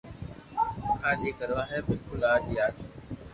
اج 1.09 1.19
ھي 1.25 1.31
ڪروا 1.39 1.63
ھي 1.69 1.79
بلڪل 1.85 2.21
آج 2.33 2.43
ھي 2.49 2.55
آج 2.65 2.77